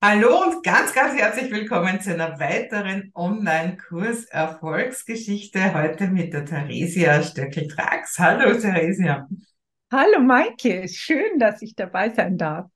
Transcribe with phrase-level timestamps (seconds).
[0.00, 5.74] Hallo und ganz, ganz herzlich willkommen zu einer weiteren Online-Kurs Erfolgsgeschichte.
[5.74, 8.16] Heute mit der Theresia Stöckel-Trax.
[8.20, 9.28] Hallo, Theresia.
[9.90, 10.86] Hallo, Maike.
[10.86, 12.70] Schön, dass ich dabei sein darf.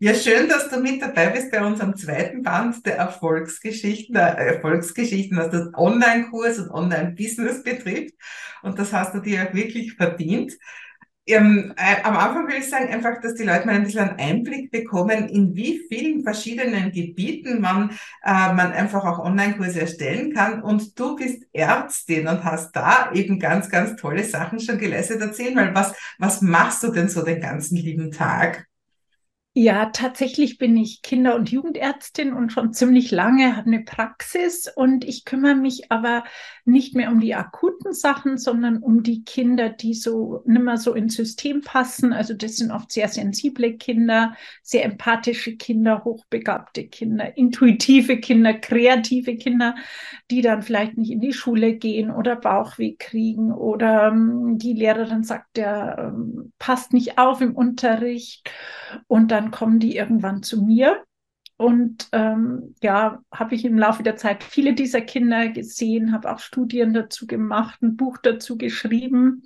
[0.00, 5.38] Ja, schön, dass du mit dabei bist bei unserem zweiten Band der Erfolgsgeschichten, der Erfolgsgeschichten,
[5.38, 8.14] was das Online-Kurs und Online-Business betrifft.
[8.62, 10.54] Und das hast du dir auch wirklich verdient.
[11.28, 14.18] Ähm, äh, am Anfang will ich sagen, einfach, dass die Leute mal ein bisschen einen
[14.18, 17.90] Einblick bekommen, in wie vielen verschiedenen Gebieten man,
[18.24, 20.62] äh, man einfach auch Online-Kurse erstellen kann.
[20.62, 25.20] Und du bist Ärztin und hast da eben ganz, ganz tolle Sachen schon geleistet.
[25.20, 28.67] Erzähl mal, was, was machst du denn so den ganzen lieben Tag?
[29.54, 35.04] Ja, tatsächlich bin ich Kinder- und Jugendärztin und schon ziemlich lange habe eine Praxis und
[35.04, 36.22] ich kümmere mich aber
[36.64, 41.16] nicht mehr um die akuten Sachen, sondern um die Kinder, die so nimmer so ins
[41.16, 42.12] System passen.
[42.12, 49.34] Also das sind oft sehr sensible Kinder, sehr empathische Kinder, hochbegabte Kinder, intuitive Kinder, kreative
[49.36, 49.74] Kinder,
[50.30, 55.24] die dann vielleicht nicht in die Schule gehen oder Bauchweh kriegen oder ähm, die Lehrerin
[55.24, 58.48] sagt, der ähm, passt nicht auf im Unterricht
[59.06, 61.02] und dann kommen die irgendwann zu mir.
[61.56, 66.38] Und ähm, ja, habe ich im Laufe der Zeit viele dieser Kinder gesehen, habe auch
[66.38, 69.42] Studien dazu gemacht, ein Buch dazu geschrieben,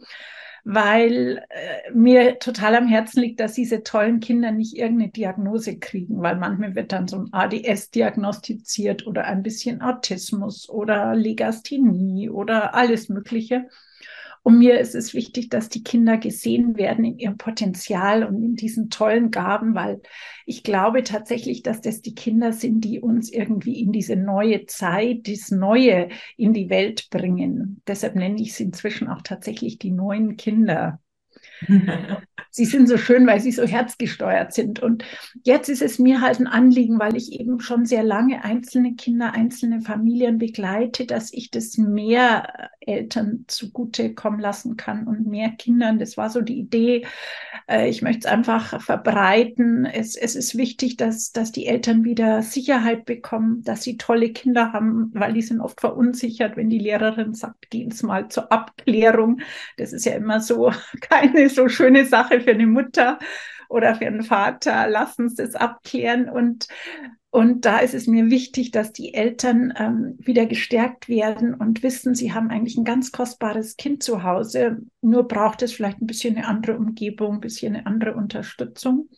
[0.62, 6.20] weil äh, mir total am Herzen liegt, dass diese tollen Kinder nicht irgendeine Diagnose kriegen,
[6.20, 12.74] weil manchmal wird dann so ein ADS diagnostiziert oder ein bisschen Autismus oder Legasthenie oder
[12.74, 13.68] alles Mögliche.
[14.44, 18.56] Und mir ist es wichtig, dass die Kinder gesehen werden in ihrem Potenzial und in
[18.56, 20.02] diesen tollen Gaben, weil
[20.46, 25.28] ich glaube tatsächlich, dass das die Kinder sind, die uns irgendwie in diese neue Zeit,
[25.28, 27.82] das Neue in die Welt bringen.
[27.86, 31.00] Deshalb nenne ich sie inzwischen auch tatsächlich die neuen Kinder.
[32.50, 34.80] Sie sind so schön, weil sie so herzgesteuert sind.
[34.80, 35.04] Und
[35.42, 39.32] jetzt ist es mir halt ein Anliegen, weil ich eben schon sehr lange einzelne Kinder,
[39.32, 45.98] einzelne Familien begleite, dass ich das mehr Eltern zugute kommen lassen kann und mehr Kindern.
[45.98, 47.06] Das war so die Idee.
[47.68, 49.86] Äh, ich möchte es einfach verbreiten.
[49.86, 54.72] Es, es ist wichtig, dass, dass die Eltern wieder Sicherheit bekommen, dass sie tolle Kinder
[54.72, 59.40] haben, weil die sind oft verunsichert, wenn die Lehrerin sagt, gehen Sie mal zur Abklärung.
[59.76, 63.18] Das ist ja immer so keine so schöne Sache für eine Mutter
[63.72, 64.86] oder für einen Vater.
[64.88, 66.68] Lass uns das abklären und
[67.34, 72.14] und da ist es mir wichtig, dass die Eltern ähm, wieder gestärkt werden und wissen,
[72.14, 74.82] sie haben eigentlich ein ganz kostbares Kind zu Hause.
[75.00, 79.08] Nur braucht es vielleicht ein bisschen eine andere Umgebung, ein bisschen eine andere Unterstützung.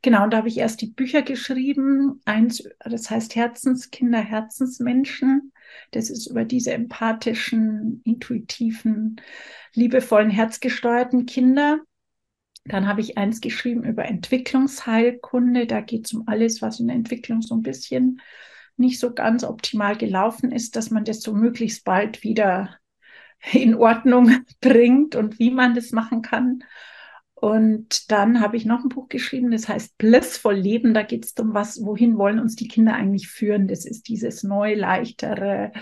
[0.00, 2.20] Genau, und da habe ich erst die Bücher geschrieben.
[2.24, 5.52] Eins, das heißt Herzenskinder, Herzensmenschen.
[5.90, 9.20] Das ist über diese empathischen, intuitiven,
[9.74, 11.80] liebevollen, herzgesteuerten Kinder.
[12.68, 15.66] Dann habe ich eins geschrieben über Entwicklungsheilkunde.
[15.66, 18.20] Da geht es um alles, was in der Entwicklung so ein bisschen
[18.76, 22.76] nicht so ganz optimal gelaufen ist, dass man das so möglichst bald wieder
[23.52, 26.62] in Ordnung bringt und wie man das machen kann.
[27.34, 30.94] Und dann habe ich noch ein Buch geschrieben, das heißt Blissvoll Leben.
[30.94, 33.68] Da geht es um was, wohin wollen uns die Kinder eigentlich führen?
[33.68, 35.72] Das ist dieses neu, leichtere,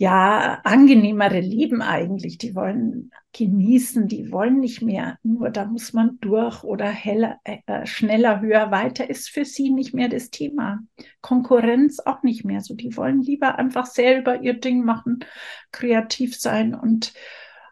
[0.00, 2.38] ja, angenehmere Leben eigentlich.
[2.38, 5.18] Die wollen genießen, die wollen nicht mehr.
[5.24, 9.94] Nur da muss man durch oder heller, äh, schneller, höher, weiter ist für sie nicht
[9.94, 10.78] mehr das Thema.
[11.20, 12.74] Konkurrenz auch nicht mehr so.
[12.74, 15.18] Die wollen lieber einfach selber ihr Ding machen,
[15.72, 17.12] kreativ sein und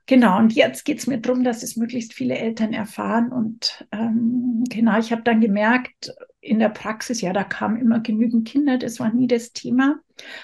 [0.09, 3.33] Genau, und jetzt geht es mir darum, dass es möglichst viele Eltern erfahren.
[3.33, 6.15] Und ähm, genau, ich habe dann gemerkt,
[6.47, 9.97] in der Praxis, ja, da kamen immer genügend Kinder, das war nie das Thema.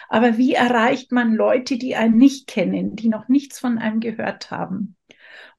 [0.09, 4.51] Aber wie erreicht man Leute, die einen nicht kennen, die noch nichts von einem gehört
[4.51, 4.97] haben?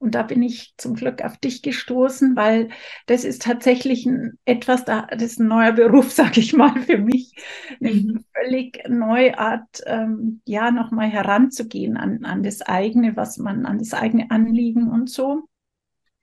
[0.04, 2.70] Und da bin ich zum Glück auf dich gestoßen, weil
[3.06, 6.98] das ist tatsächlich ein, etwas, da, das ist ein neuer Beruf, sage ich mal, für
[6.98, 7.34] mich.
[7.80, 8.26] Eine mhm.
[8.34, 13.94] völlig neue Art, ähm, ja, nochmal heranzugehen an, an das eigene, was man, an das
[13.94, 15.48] eigene Anliegen und so.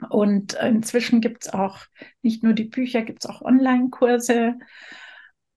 [0.08, 1.78] Und inzwischen gibt es auch
[2.22, 4.58] nicht nur die Bücher, gibt es auch Online-Kurse,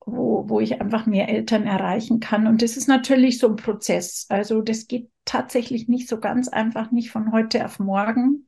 [0.06, 2.48] wo, wo ich einfach mehr Eltern erreichen kann.
[2.48, 4.26] Und das ist natürlich so ein Prozess.
[4.30, 8.48] Also das geht tatsächlich nicht so ganz einfach, nicht von heute auf morgen.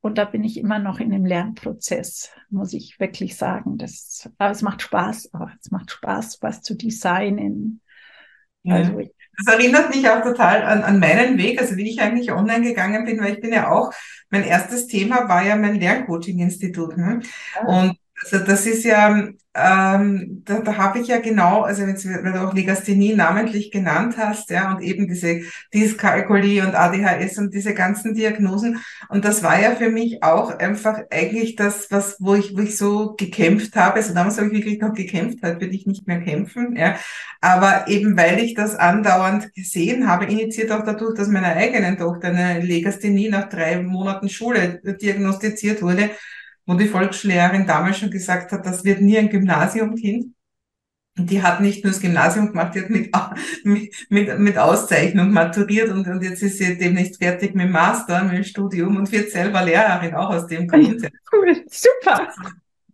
[0.00, 3.76] Und da bin ich immer noch in dem Lernprozess, muss ich wirklich sagen.
[3.76, 7.82] Das, aber es macht Spaß, aber es macht Spaß, was zu designen.
[8.62, 8.76] Ja.
[8.76, 12.32] Also ich, das erinnert mich auch total an, an meinen Weg, also wie ich eigentlich
[12.32, 13.92] online gegangen bin, weil ich bin ja auch,
[14.30, 16.96] mein erstes Thema war ja mein Lerncoaching-Institut.
[16.96, 17.20] Ne?
[17.54, 17.66] Ja.
[17.66, 22.32] Und Also das ist ja, ähm, da, da habe ich ja genau, also jetzt, weil
[22.32, 25.40] du auch Legasthenie namentlich genannt hast, ja, und eben diese
[25.74, 28.78] Dyskalkulie und ADHS und diese ganzen Diagnosen.
[29.08, 32.76] Und das war ja für mich auch einfach eigentlich das, was, wo ich, wo ich
[32.76, 33.94] so gekämpft habe.
[33.96, 36.96] Also damals habe ich wirklich noch gekämpft, heute würde ich nicht mehr kämpfen, ja.
[37.40, 42.28] Aber eben weil ich das andauernd gesehen habe, initiiert auch dadurch, dass meiner eigenen Tochter
[42.28, 46.10] eine Legasthenie nach drei Monaten Schule diagnostiziert wurde,
[46.70, 50.32] wo die Volksschullehrerin damals schon gesagt hat, das wird nie ein Gymnasiumkind.
[51.18, 52.90] Und die hat nicht nur das Gymnasium gemacht, die hat
[53.64, 58.22] mit, mit, mit Auszeichnung maturiert und, und jetzt ist sie demnächst fertig mit dem Master,
[58.22, 61.10] mit dem Studium und wird selber Lehrerin, auch aus dem Grund.
[61.32, 62.28] Cool, super.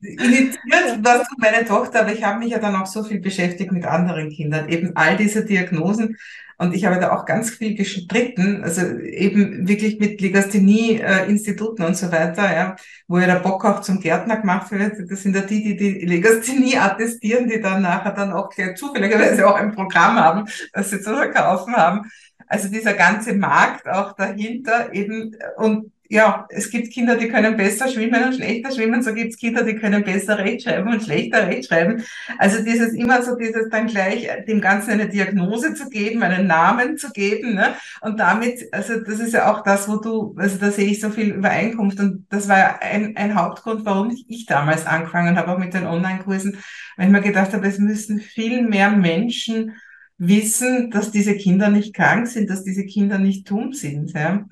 [0.00, 3.72] Initiiert was du meine Tochter, aber ich habe mich ja dann auch so viel beschäftigt
[3.72, 6.16] mit anderen Kindern, eben all diese Diagnosen
[6.58, 12.10] und ich habe da auch ganz viel gestritten, also eben wirklich mit Legasthenie-Instituten und so
[12.10, 12.76] weiter, ja,
[13.08, 15.10] wo ja der Bock auch zum Gärtner gemacht wird.
[15.10, 19.46] Das sind ja die, die die Legasthenie attestieren, die dann nachher dann auch gleich zufälligerweise
[19.46, 22.10] auch ein Programm haben, das sie zu verkaufen haben.
[22.46, 27.88] Also dieser ganze Markt auch dahinter eben und ja, es gibt Kinder, die können besser
[27.88, 32.02] schwimmen und schlechter schwimmen, so gibt es Kinder, die können besser rechtschreiben und schlechter rechtschreiben.
[32.38, 36.96] Also dieses immer so dieses dann gleich dem Ganzen eine Diagnose zu geben, einen Namen
[36.96, 37.74] zu geben, ne?
[38.00, 41.10] Und damit, also das ist ja auch das, wo du, also da sehe ich so
[41.10, 45.74] viel Übereinkunft und das war ein, ein Hauptgrund, warum ich, damals angefangen habe, auch mit
[45.74, 46.58] den Online-Kursen,
[46.96, 49.74] weil ich mir gedacht habe, es müssen viel mehr Menschen
[50.18, 54.12] wissen, dass diese Kinder nicht krank sind, dass diese Kinder nicht dumm sind.
[54.12, 54.46] Ja?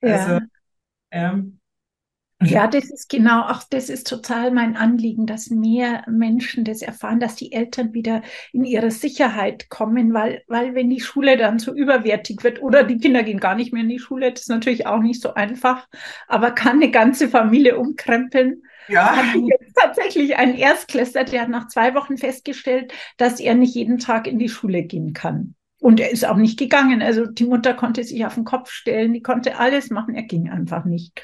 [0.00, 0.40] Also,
[1.12, 1.42] ja.
[2.42, 2.66] Ja.
[2.66, 7.34] Das ist genau, auch das ist total mein Anliegen, dass mehr Menschen das erfahren, dass
[7.34, 8.22] die Eltern wieder
[8.52, 12.98] in ihre Sicherheit kommen, weil, weil wenn die Schule dann so überwertig wird oder die
[12.98, 15.88] Kinder gehen gar nicht mehr in die Schule, das ist natürlich auch nicht so einfach,
[16.28, 18.62] aber kann eine ganze Familie umkrempeln.
[18.88, 19.24] Ja.
[19.34, 24.26] Jetzt tatsächlich einen Erstklässler, der hat nach zwei Wochen festgestellt, dass er nicht jeden Tag
[24.26, 25.55] in die Schule gehen kann.
[25.80, 27.02] Und er ist auch nicht gegangen.
[27.02, 30.50] Also die Mutter konnte sich auf den Kopf stellen, die konnte alles machen, er ging
[30.50, 31.20] einfach nicht.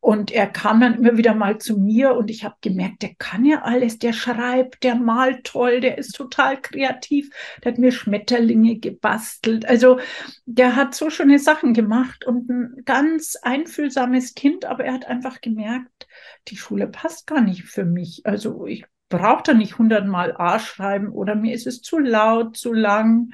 [0.00, 3.44] Und er kam dann immer wieder mal zu mir und ich habe gemerkt, der kann
[3.44, 7.30] ja alles, der schreibt, der malt toll, der ist total kreativ,
[7.62, 9.66] der hat mir Schmetterlinge gebastelt.
[9.66, 9.98] Also
[10.46, 15.40] der hat so schöne Sachen gemacht und ein ganz einfühlsames Kind, aber er hat einfach
[15.40, 16.06] gemerkt,
[16.46, 18.22] die Schule passt gar nicht für mich.
[18.24, 22.72] Also ich brauche da nicht hundertmal A schreiben oder mir ist es zu laut, zu
[22.72, 23.32] lang.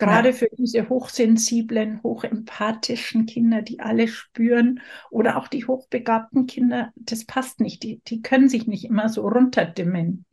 [0.00, 0.34] Gerade ja.
[0.34, 4.80] für diese hochsensiblen, hochempathischen Kinder, die alles spüren
[5.10, 7.82] oder auch die hochbegabten Kinder, das passt nicht.
[7.82, 10.24] Die, die können sich nicht immer so runterdimmen.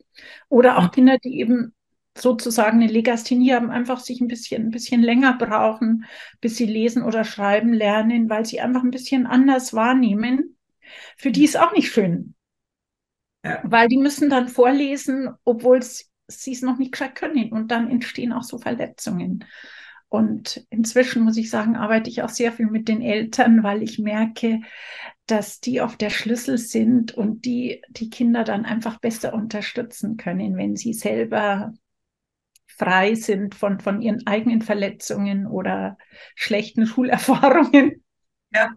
[0.48, 1.74] Oder auch Kinder, die eben
[2.18, 6.06] sozusagen eine Legasthenie haben, einfach sich ein bisschen, ein bisschen länger brauchen,
[6.40, 10.58] bis sie lesen oder schreiben lernen, weil sie einfach ein bisschen anders wahrnehmen.
[11.18, 12.36] Für die ist auch nicht schön.
[13.44, 13.60] Ja.
[13.66, 17.51] Weil die müssen dann vorlesen, obwohl es sie es noch nicht gescheit können.
[17.51, 19.45] Und dann entstehen auch so Verletzungen.
[20.09, 24.00] Und inzwischen muss ich sagen, arbeite ich auch sehr viel mit den Eltern, weil ich
[24.00, 24.62] merke,
[25.25, 30.56] dass die oft der Schlüssel sind und die die Kinder dann einfach besser unterstützen können,
[30.56, 31.74] wenn sie selber
[32.68, 35.97] frei sind von, von ihren eigenen Verletzungen oder
[36.35, 38.03] schlechten Schulerfahrungen.
[38.53, 38.69] Ja,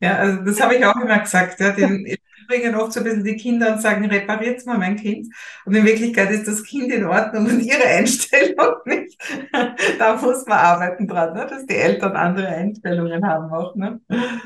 [0.00, 1.58] ja, also das habe ich auch immer gesagt.
[1.58, 2.06] Ja, den,
[2.46, 5.28] bringen oft so ein bisschen die Kinder und sagen, repariert mal mein Kind.
[5.64, 9.16] Und in Wirklichkeit ist das Kind in Ordnung und ihre Einstellung nicht.
[9.98, 11.46] da muss man arbeiten dran, ne?
[11.48, 13.74] dass die Eltern andere Einstellungen haben auch.
[13.76, 14.00] Ne?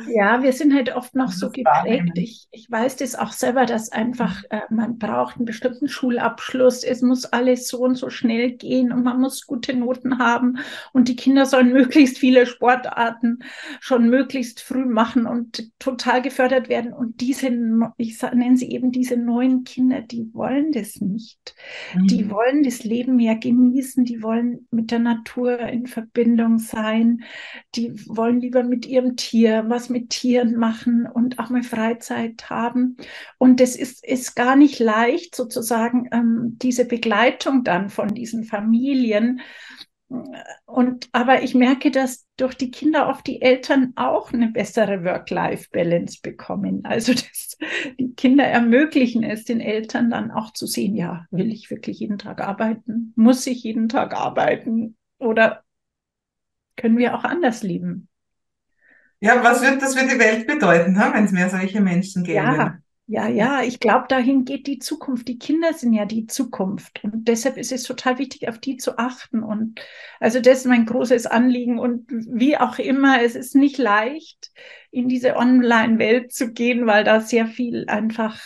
[0.09, 2.13] Ja, wir sind halt oft noch so geprägt.
[2.15, 6.85] Ich, ich weiß das auch selber, dass einfach äh, man braucht einen bestimmten Schulabschluss.
[6.85, 10.59] Es muss alles so und so schnell gehen und man muss gute Noten haben.
[10.93, 13.41] Und die Kinder sollen möglichst viele Sportarten
[13.81, 16.93] schon möglichst früh machen und total gefördert werden.
[16.93, 17.51] Und diese
[17.97, 21.55] ich nenne sie eben diese neuen Kinder, die wollen das nicht.
[21.95, 22.07] Mhm.
[22.07, 27.23] Die wollen das Leben mehr genießen, die wollen mit der Natur in Verbindung sein,
[27.75, 32.97] die wollen lieber mit ihrem Tier was mit Tieren machen und auch mal Freizeit haben.
[33.39, 39.41] Und das ist, ist gar nicht leicht, sozusagen ähm, diese Begleitung dann von diesen Familien
[40.67, 46.19] und aber ich merke, dass durch die Kinder oft die Eltern auch eine bessere Work-Life-Balance
[46.23, 46.85] bekommen.
[46.85, 47.57] Also dass
[47.99, 52.19] die Kinder ermöglichen es den Eltern dann auch zu sehen, ja, will ich wirklich jeden
[52.19, 53.13] Tag arbeiten?
[53.15, 54.97] Muss ich jeden Tag arbeiten?
[55.19, 55.63] Oder
[56.77, 58.09] können wir auch anders leben?
[59.21, 62.37] Ja, was wird das für die Welt bedeuten, wenn es mehr solche Menschen gäbe?
[62.39, 62.79] Ja,
[63.11, 65.27] ja, ja, ich glaube, dahin geht die Zukunft.
[65.27, 67.03] Die Kinder sind ja die Zukunft.
[67.03, 69.43] Und deshalb ist es total wichtig, auf die zu achten.
[69.43, 69.81] Und
[70.21, 71.81] also das ist mein großes Anliegen.
[71.81, 74.53] Und wie auch immer, es ist nicht leicht,
[74.93, 78.41] in diese Online-Welt zu gehen, weil da sehr viel einfach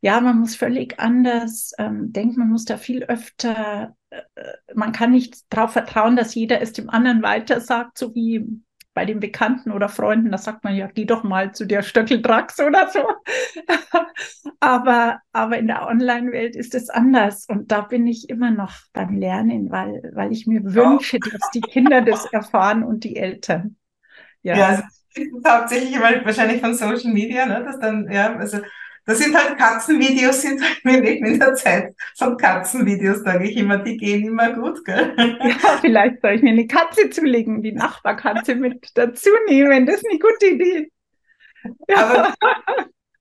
[0.00, 4.22] ja, man muss völlig anders ähm, denken, man muss da viel öfter, äh,
[4.74, 8.46] man kann nicht darauf vertrauen, dass jeder es dem anderen weiter sagt, so wie
[8.98, 12.58] bei den Bekannten oder Freunden, da sagt man ja, geh doch mal zu der Stöckeldrax
[12.58, 13.06] oder so.
[14.58, 17.46] aber, aber in der Online-Welt ist es anders.
[17.48, 21.60] Und da bin ich immer noch beim Lernen, weil, weil ich mir wünsche, dass die
[21.60, 23.76] Kinder das erfahren und die Eltern.
[24.42, 24.82] Ja, ja
[25.46, 28.58] hauptsächlich wahrscheinlich von Social Media, ne, dass dann, ja, also
[29.08, 33.56] das sind halt Katzenvideos, sind halt, wir leben in der Zeit von Katzenvideos, sage ich
[33.56, 35.14] immer, die gehen immer gut, gell?
[35.16, 40.06] Ja, vielleicht soll ich mir eine Katze zulegen, die Nachbarkatze mit dazu nehmen, das ist
[40.10, 40.92] eine gute Idee.
[41.88, 41.96] Ja.
[41.96, 42.34] Aber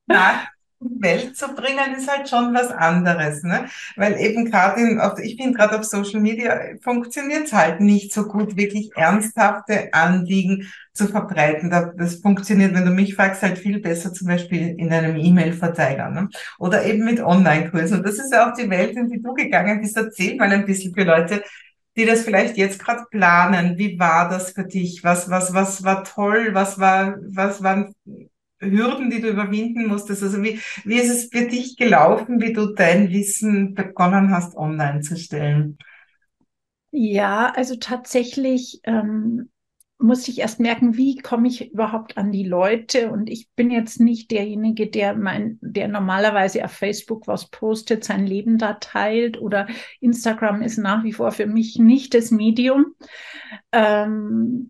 [0.08, 0.48] na,
[0.80, 3.66] Welt zu bringen, ist halt schon was anderes, ne?
[3.96, 4.82] Weil eben gerade
[5.24, 10.68] ich finde gerade auf Social Media funktioniert es halt nicht so gut, wirklich ernsthafte Anliegen
[10.94, 11.70] zu verbreiten.
[11.70, 16.30] Das funktioniert, wenn du mich fragst, halt viel besser zum Beispiel in einem E-Mail-Verteiler, ne?
[16.60, 17.98] Oder eben mit Online-Kursen.
[18.00, 19.98] Und das ist ja auch die Welt, in die du gegangen bist.
[19.98, 21.44] Erzähl mal ein bisschen für Leute,
[21.96, 23.78] die das vielleicht jetzt gerade planen.
[23.78, 25.04] Wie war das für dich?
[25.04, 26.50] Was, was, was war toll?
[26.54, 27.94] Was war, was waren
[28.60, 30.24] Hürden, die du überwinden musstest?
[30.24, 35.02] Also wie, wie ist es für dich gelaufen, wie du dein Wissen begonnen hast, online
[35.02, 35.78] zu stellen?
[36.92, 39.50] Ja, also tatsächlich ähm,
[40.00, 43.12] muss ich erst merken, wie komme ich überhaupt an die Leute?
[43.12, 48.26] Und ich bin jetzt nicht derjenige, der mein, der normalerweise auf Facebook was postet, sein
[48.26, 49.68] Leben da teilt oder
[50.00, 52.96] Instagram ist nach wie vor für mich nicht das Medium.
[53.72, 54.70] Ähm,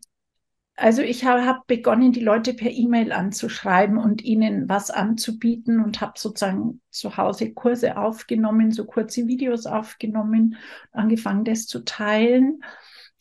[0.77, 6.01] also ich habe hab begonnen, die Leute per E-Mail anzuschreiben und ihnen was anzubieten und
[6.01, 10.55] habe sozusagen zu Hause Kurse aufgenommen, so kurze Videos aufgenommen,
[10.91, 12.63] angefangen, das zu teilen.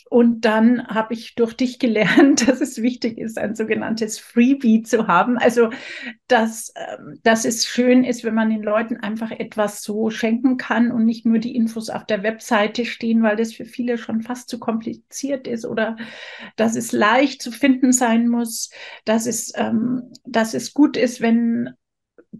[0.08, 5.08] Und dann habe ich durch dich gelernt, dass es wichtig ist, ein sogenanntes Freebie zu
[5.08, 5.36] haben.
[5.36, 5.70] Also,
[6.28, 10.92] dass, ähm, dass es schön ist, wenn man den Leuten einfach etwas so schenken kann
[10.92, 14.48] und nicht nur die Infos auf der Webseite stehen, weil das für viele schon fast
[14.48, 15.96] zu kompliziert ist oder
[16.54, 18.70] dass es leicht zu finden sein muss,
[19.04, 21.70] dass es, ähm, dass es gut ist, wenn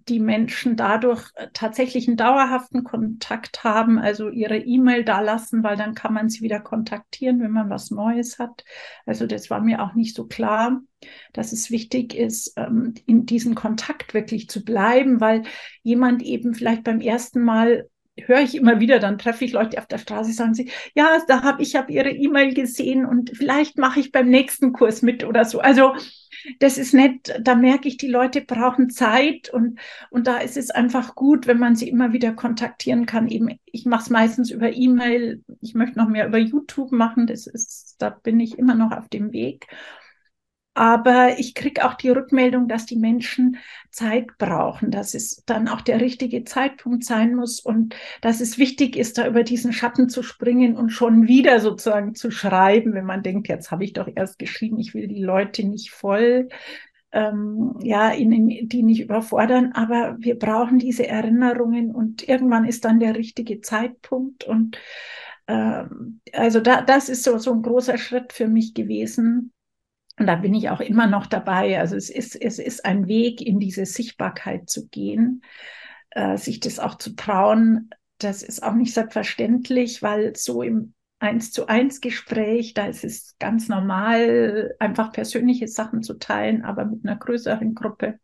[0.09, 5.76] die Menschen dadurch äh, tatsächlich einen dauerhaften Kontakt haben, also ihre E-Mail da lassen, weil
[5.76, 8.65] dann kann man sie wieder kontaktieren, wenn man was Neues hat.
[9.05, 10.81] Also das war mir auch nicht so klar,
[11.33, 15.43] dass es wichtig ist, ähm, in diesem Kontakt wirklich zu bleiben, weil
[15.83, 17.88] jemand eben vielleicht beim ersten Mal
[18.25, 21.43] höre ich immer wieder, dann treffe ich Leute auf der Straße, sagen sie, ja, da
[21.43, 25.45] habe ich habe ihre E-Mail gesehen und vielleicht mache ich beim nächsten Kurs mit oder
[25.45, 25.61] so.
[25.61, 25.95] Also
[26.61, 29.79] das ist nett, da merke ich, die Leute brauchen Zeit und,
[30.11, 33.29] und da ist es einfach gut, wenn man sie immer wieder kontaktieren kann.
[33.29, 37.47] Eben, ich mache es meistens über E-Mail, ich möchte noch mehr über YouTube machen, das
[37.47, 39.67] ist, da bin ich immer noch auf dem Weg.
[40.76, 43.56] Aber ich kriege auch die Rückmeldung, dass die Menschen
[43.90, 48.95] Zeit brauchen, dass es dann auch der richtige Zeitpunkt sein muss und dass es wichtig
[48.95, 53.23] ist, da über diesen Schatten zu springen und schon wieder sozusagen zu schreiben, wenn man
[53.23, 56.50] denkt, jetzt habe ich doch erst geschrieben, ich will die Leute nicht voll,
[57.11, 63.00] ähm, ja, ihnen die nicht überfordern, aber wir brauchen diese Erinnerungen und irgendwann ist dann
[63.00, 64.45] der richtige Zeitpunkt.
[64.45, 64.76] Und
[65.47, 69.52] ähm, also da, das ist so, so ein großer Schritt für mich gewesen,
[70.19, 71.79] und da bin ich auch immer noch dabei.
[71.79, 75.43] Also es ist, es ist ein Weg, in diese Sichtbarkeit zu gehen,
[76.11, 77.91] äh, sich das auch zu trauen.
[78.19, 83.37] Das ist auch nicht selbstverständlich, weil so im eins zu eins Gespräch, da ist es
[83.39, 88.19] ganz normal, einfach persönliche Sachen zu teilen, aber mit einer größeren Gruppe.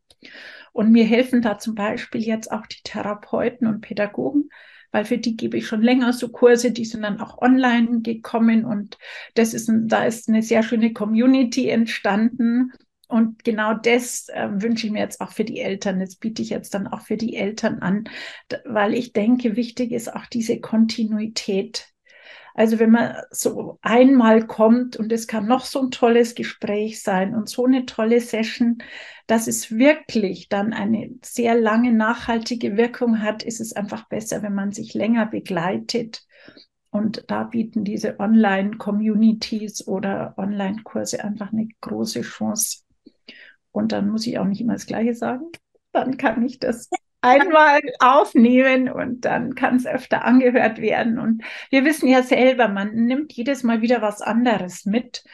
[0.72, 4.48] Und mir helfen da zum Beispiel jetzt auch die Therapeuten und Pädagogen,
[4.92, 8.64] weil für die gebe ich schon länger so Kurse, die sind dann auch online gekommen
[8.64, 8.98] und
[9.34, 12.72] das ist, da ist eine sehr schöne Community entstanden.
[13.08, 16.00] Und genau das äh, wünsche ich mir jetzt auch für die Eltern.
[16.00, 18.04] Das biete ich jetzt dann auch für die Eltern an,
[18.64, 21.91] weil ich denke, wichtig ist auch diese Kontinuität
[22.54, 27.34] also wenn man so einmal kommt und es kann noch so ein tolles Gespräch sein
[27.34, 28.78] und so eine tolle Session,
[29.26, 34.54] dass es wirklich dann eine sehr lange nachhaltige Wirkung hat, ist es einfach besser, wenn
[34.54, 36.26] man sich länger begleitet.
[36.90, 42.80] Und da bieten diese Online-Communities oder Online-Kurse einfach eine große Chance.
[43.70, 45.46] Und dann muss ich auch nicht immer das Gleiche sagen.
[45.92, 46.90] Dann kann ich das
[47.22, 51.18] einmal aufnehmen und dann kann es öfter angehört werden.
[51.18, 55.24] Und wir wissen ja selber, man nimmt jedes Mal wieder was anderes mit.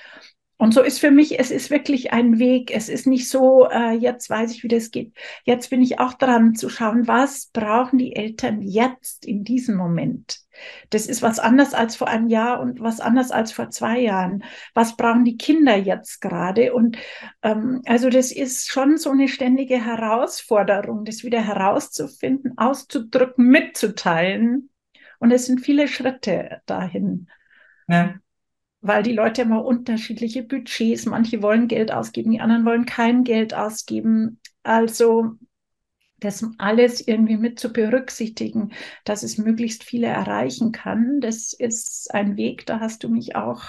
[0.61, 2.75] Und so ist für mich, es ist wirklich ein Weg.
[2.75, 5.15] Es ist nicht so, äh, jetzt weiß ich, wie das geht.
[5.45, 10.41] Jetzt bin ich auch dran zu schauen, was brauchen die Eltern jetzt in diesem Moment.
[10.91, 14.43] Das ist was anders als vor einem Jahr und was anders als vor zwei Jahren.
[14.75, 16.75] Was brauchen die Kinder jetzt gerade?
[16.75, 16.99] Und
[17.43, 24.71] ähm, also das ist schon so eine ständige Herausforderung, das wieder herauszufinden, auszudrücken, mitzuteilen.
[25.21, 27.29] Und es sind viele Schritte dahin.
[27.87, 28.17] Ja
[28.81, 33.55] weil die Leute immer unterschiedliche Budgets, manche wollen Geld ausgeben, die anderen wollen kein Geld
[33.55, 34.41] ausgeben.
[34.63, 35.37] Also
[36.21, 38.73] das alles irgendwie mit zu berücksichtigen,
[39.05, 43.63] dass es möglichst viele erreichen kann, das ist ein Weg, da hast du mich auch,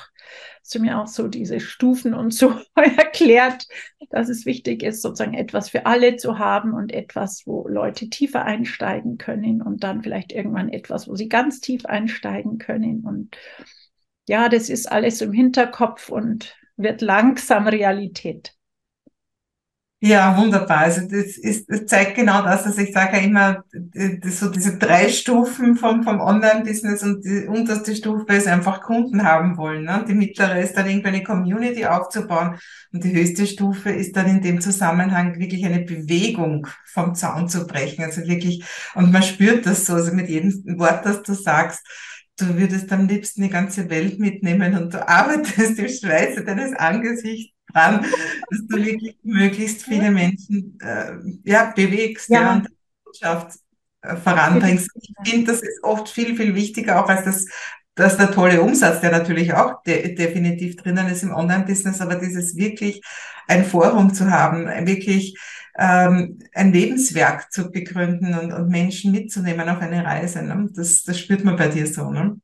[0.62, 3.68] hast du mir auch so diese Stufen und so erklärt,
[4.10, 8.46] dass es wichtig ist, sozusagen etwas für alle zu haben und etwas, wo Leute tiefer
[8.46, 13.38] einsteigen können und dann vielleicht irgendwann etwas, wo sie ganz tief einsteigen können und
[14.30, 18.54] ja, das ist alles im Hinterkopf und wird langsam Realität.
[20.02, 20.78] Ja, wunderbar.
[20.78, 23.66] Also das, ist, das zeigt genau das, dass ich sage ja immer,
[24.24, 29.58] so diese drei Stufen vom, vom Online-Business und die unterste Stufe ist einfach Kunden haben
[29.58, 29.84] wollen.
[29.84, 30.06] Ne?
[30.08, 32.60] Die mittlere ist dann irgendwie eine Community aufzubauen
[32.94, 37.68] und die höchste Stufe ist dann in dem Zusammenhang wirklich eine Bewegung vom Zaun zu
[37.68, 38.06] brechen.
[38.06, 38.64] Also wirklich,
[38.96, 41.86] und man spürt das so, also mit jedem Wort, das du sagst,
[42.42, 47.54] du würdest am liebsten die ganze Welt mitnehmen und du arbeitest im Schweiße deines Angesichts
[47.72, 48.06] dran,
[48.50, 52.42] dass du wirklich möglichst viele Menschen äh, ja, bewegst ja.
[52.42, 53.60] ja und die Botschaft
[54.02, 54.90] äh, voranbringst.
[54.96, 57.46] Ich finde, das ist oft viel, viel wichtiger, auch als das
[58.00, 62.56] dass der tolle Umsatz, der natürlich auch de definitiv drinnen ist im Online-Business, aber dieses
[62.56, 63.02] wirklich
[63.48, 65.38] ein Forum zu haben, wirklich
[65.78, 70.44] ähm, ein Lebenswerk zu begründen und, und Menschen mitzunehmen auf eine Reise.
[70.44, 70.70] Ne?
[70.74, 72.40] Das, das spürt man bei dir so, ne?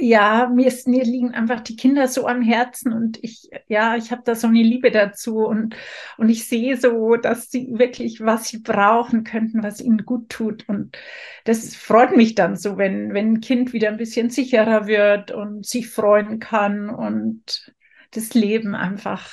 [0.00, 4.12] Ja, mir, ist, mir liegen einfach die Kinder so am Herzen und ich, ja, ich
[4.12, 5.74] habe da so eine Liebe dazu und,
[6.16, 10.68] und ich sehe so, dass sie wirklich, was sie brauchen könnten, was ihnen gut tut.
[10.68, 10.96] Und
[11.44, 15.66] das freut mich dann so, wenn, wenn ein Kind wieder ein bisschen sicherer wird und
[15.66, 17.72] sich freuen kann und
[18.12, 19.28] das Leben einfach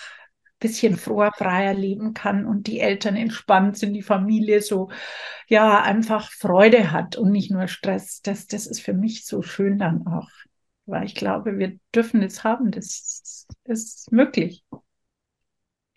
[0.59, 4.89] bisschen froher, freier leben kann und die Eltern entspannt sind, die Familie so,
[5.47, 8.21] ja, einfach Freude hat und nicht nur Stress.
[8.23, 10.29] Das, das ist für mich so schön dann auch.
[10.85, 12.71] Weil ich glaube, wir dürfen es haben.
[12.71, 14.63] Das ist möglich.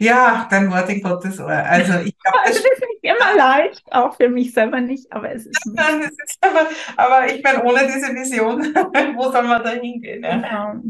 [0.01, 1.49] Ja, dein Wort in Gottes Ohr.
[1.49, 5.47] Also ich glaube, das ist nicht immer leicht, auch für mich selber nicht, aber es
[5.47, 5.61] ist.
[5.67, 8.63] Nein, es ist aber, aber ich meine, ohne diese Vision,
[9.17, 10.23] wo soll man da hingehen?
[10.23, 10.83] Ja, genau.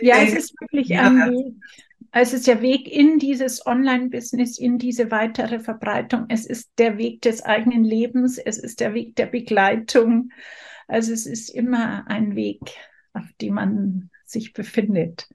[0.00, 1.54] ja es ist wirklich ein Weg.
[2.10, 6.24] Es ist der Weg in dieses Online-Business, in diese weitere Verbreitung.
[6.28, 8.38] Es ist der Weg des eigenen Lebens.
[8.38, 10.30] Es ist der Weg der Begleitung.
[10.86, 12.60] Also es ist immer ein Weg,
[13.12, 15.28] auf dem man sich befindet.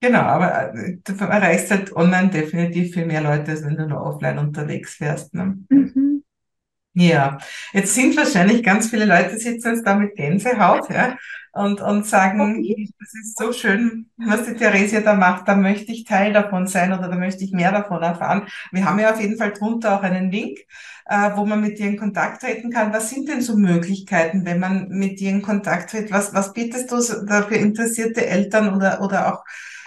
[0.00, 4.02] Genau, aber äh, du erreichst halt online definitiv viel mehr Leute, als wenn du nur
[4.02, 5.32] offline unterwegs wärst.
[5.34, 5.58] Ne?
[5.68, 6.24] Mhm.
[6.94, 7.38] Ja,
[7.72, 11.16] jetzt sind wahrscheinlich ganz viele Leute sitzen jetzt da mit Gänsehaut, ja,
[11.52, 12.90] und, und sagen, okay.
[12.98, 16.92] das ist so schön, was die Theresia da macht, da möchte ich Teil davon sein
[16.92, 18.46] oder da möchte ich mehr davon erfahren.
[18.72, 20.58] Wir haben ja auf jeden Fall drunter auch einen Link,
[21.06, 22.92] äh, wo man mit dir in Kontakt treten kann.
[22.92, 26.10] Was sind denn so Möglichkeiten, wenn man mit dir in Kontakt tritt?
[26.10, 29.44] Was, was bietest du da für interessierte Eltern oder, oder auch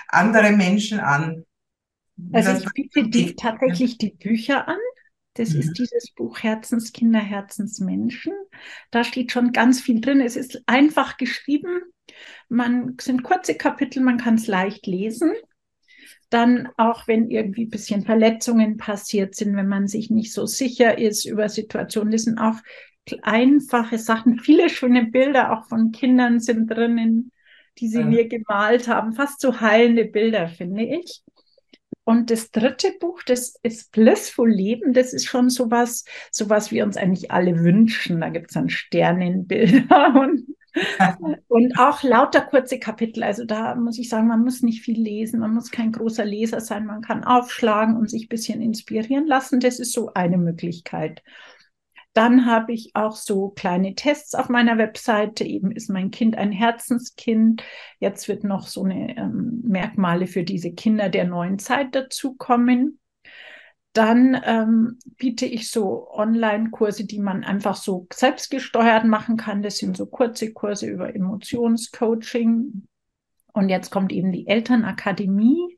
[0.08, 1.46] andere Menschen an?
[2.32, 4.78] Also ich biete die, tatsächlich die Bücher an.
[5.36, 5.60] Das mhm.
[5.60, 8.34] ist dieses Buch Herzenskinder, Herzensmenschen.
[8.90, 10.22] Da steht schon ganz viel drin.
[10.22, 11.82] Es ist einfach geschrieben.
[12.50, 15.32] Man sind kurze Kapitel, man kann es leicht lesen.
[16.30, 20.98] Dann auch, wenn irgendwie ein bisschen Verletzungen passiert sind, wenn man sich nicht so sicher
[20.98, 22.58] ist über Situationen, das sind auch
[23.22, 24.40] einfache Sachen.
[24.40, 27.32] Viele schöne Bilder auch von Kindern sind drinnen,
[27.78, 28.06] die sie ja.
[28.06, 29.14] mir gemalt haben.
[29.14, 31.22] Fast so heilende Bilder, finde ich.
[32.06, 36.98] Und das dritte Buch, das ist Blissful Leben, das ist schon sowas, sowas wir uns
[36.98, 38.22] eigentlich alle wünschen.
[38.22, 40.48] Da gibt es dann Sternenbilder und,
[41.48, 43.24] und auch lauter kurze Kapitel.
[43.24, 46.62] Also da muss ich sagen, man muss nicht viel lesen, man muss kein großer Leser
[46.62, 49.60] sein, man kann aufschlagen und sich ein bisschen inspirieren lassen.
[49.60, 51.24] Das ist so eine Möglichkeit.
[52.16, 55.44] Dann habe ich auch so kleine Tests auf meiner Webseite.
[55.44, 57.62] Eben ist mein Kind ein Herzenskind.
[58.00, 63.00] Jetzt wird noch so eine ähm, Merkmale für diese Kinder der neuen Zeit dazukommen.
[63.92, 69.62] Dann ähm, biete ich so Online-Kurse, die man einfach so selbstgesteuert machen kann.
[69.62, 72.88] Das sind so kurze Kurse über Emotionscoaching.
[73.52, 75.75] Und jetzt kommt eben die Elternakademie.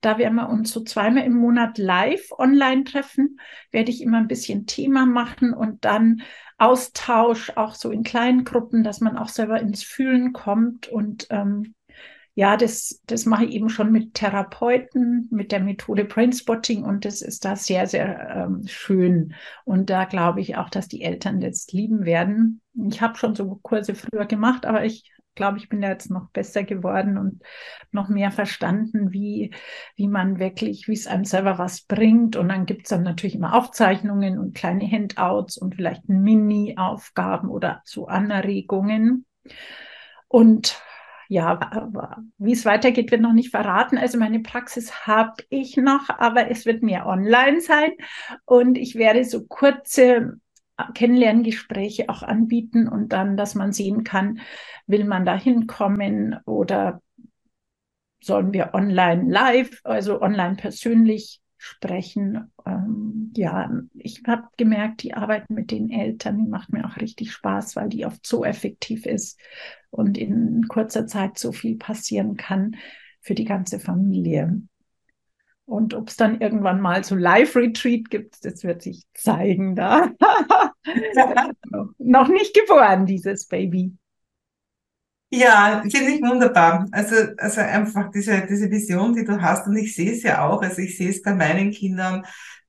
[0.00, 4.66] Da wir uns so zweimal im Monat live online treffen, werde ich immer ein bisschen
[4.66, 6.22] Thema machen und dann
[6.58, 11.74] Austausch auch so in kleinen Gruppen, dass man auch selber ins Fühlen kommt und ähm,
[12.36, 17.22] ja, das, das mache ich eben schon mit Therapeuten, mit der Methode Brainspotting und das
[17.22, 19.34] ist da sehr, sehr ähm, schön.
[19.64, 22.60] Und da glaube ich auch, dass die Eltern das lieben werden.
[22.90, 26.30] Ich habe schon so Kurse früher gemacht, aber ich glaube, ich bin da jetzt noch
[26.30, 27.42] besser geworden und
[27.92, 29.52] noch mehr verstanden, wie,
[29.94, 32.34] wie man wirklich, wie es einem selber was bringt.
[32.34, 37.82] Und dann gibt es dann natürlich immer Aufzeichnungen und kleine Handouts und vielleicht Mini-Aufgaben oder
[37.84, 39.26] so Anregungen.
[40.26, 40.80] Und
[41.28, 41.58] ja,
[42.38, 43.98] wie es weitergeht, wird noch nicht verraten.
[43.98, 47.92] Also meine Praxis habe ich noch, aber es wird mehr online sein
[48.44, 50.40] und ich werde so kurze
[50.94, 54.40] Kennenlerngespräche auch anbieten und dann, dass man sehen kann,
[54.86, 57.00] will man da hinkommen oder
[58.20, 62.52] sollen wir online live, also online persönlich sprechen.
[62.64, 67.32] Ähm, ja, ich habe gemerkt, die Arbeit mit den Eltern, die macht mir auch richtig
[67.32, 69.40] Spaß, weil die oft so effektiv ist
[69.90, 72.76] und in kurzer Zeit so viel passieren kann
[73.20, 74.62] für die ganze Familie.
[75.64, 80.10] Und ob es dann irgendwann mal so Live-Retreat gibt, das wird sich zeigen da.
[81.98, 83.96] noch nicht geboren, dieses Baby.
[85.30, 86.86] Ja, finde ich wunderbar.
[86.92, 90.62] Also, also einfach diese, diese Vision, die du hast, und ich sehe es ja auch,
[90.62, 92.24] also ich sehe es bei meinen Kindern,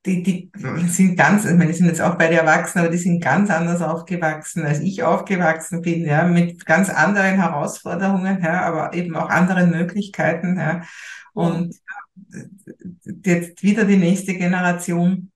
[0.06, 0.52] die, die
[0.88, 3.82] sind ganz, ich meine, die sind jetzt auch beide erwachsen, aber die sind ganz anders
[3.82, 9.70] aufgewachsen, als ich aufgewachsen bin, ja, mit ganz anderen Herausforderungen, ja, aber eben auch anderen
[9.72, 10.82] Möglichkeiten, ja.
[11.34, 11.76] Und
[13.24, 15.32] jetzt wieder die nächste Generation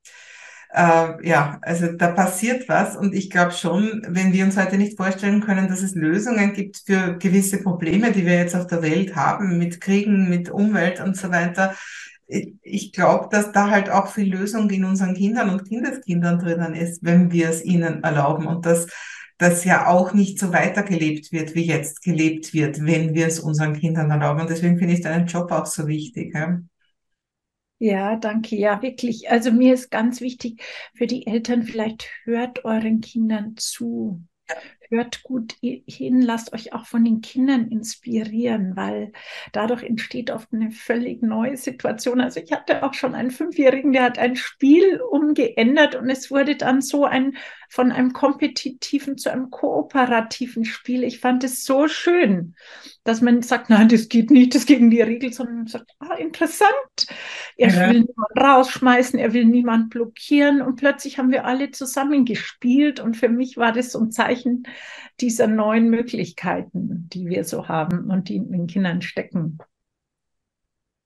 [0.74, 4.98] äh, ja, also da passiert was und ich glaube schon, wenn wir uns heute nicht
[4.98, 9.16] vorstellen können, dass es Lösungen gibt für gewisse Probleme, die wir jetzt auf der Welt
[9.16, 11.76] haben, mit Kriegen, mit Umwelt und so weiter,
[12.28, 17.04] ich glaube, dass da halt auch viel Lösung in unseren Kindern und Kindeskindern drinnen ist,
[17.04, 18.88] wenn wir es ihnen erlauben und dass
[19.38, 23.74] das ja auch nicht so weitergelebt wird, wie jetzt gelebt wird, wenn wir es unseren
[23.74, 24.42] Kindern erlauben.
[24.42, 26.34] Und deswegen finde ich deinen Job auch so wichtig.
[26.36, 26.62] Ja?
[27.84, 28.56] Ja, danke.
[28.56, 29.30] Ja, wirklich.
[29.32, 30.62] Also mir ist ganz wichtig
[30.94, 34.22] für die Eltern, vielleicht hört euren Kindern zu.
[34.90, 39.14] Hört gut hin, lasst euch auch von den Kindern inspirieren, weil
[39.54, 42.22] dadurch entsteht oft eine völlig neue Situation.
[42.22, 46.58] Also ich hatte auch schon einen Fünfjährigen, der hat ein Spiel umgeändert und es wurde
[46.58, 47.38] dann so ein
[47.72, 51.06] von einem kompetitiven zu einem kooperativen Spiel.
[51.06, 52.54] Ich fand es so schön,
[53.06, 56.16] dass man sagt, nein, das geht nicht, das gegen die Regel, sondern man sagt, ah,
[56.16, 56.68] interessant.
[57.56, 57.80] Er ja.
[57.80, 63.16] will niemand rausschmeißen, er will niemand blockieren und plötzlich haben wir alle zusammen gespielt und
[63.16, 64.64] für mich war das so ein Zeichen
[65.22, 69.60] dieser neuen Möglichkeiten, die wir so haben und die in den Kindern stecken.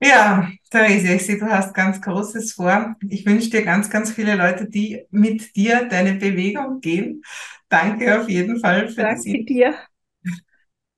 [0.01, 2.95] Ja, Therese, ich sehe, du hast ganz Großes vor.
[3.09, 7.23] Ich wünsche dir ganz, ganz viele Leute, die mit dir deine Bewegung gehen.
[7.69, 9.45] Danke auf jeden Fall für Danke das.
[9.45, 9.75] dir,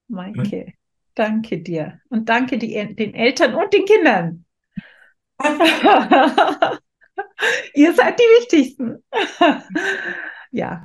[0.07, 0.73] Maike.
[1.15, 1.99] Danke dir.
[2.09, 4.45] Und danke die, den Eltern und den Kindern.
[7.73, 9.03] Ihr seid die Wichtigsten.
[10.51, 10.75] ja.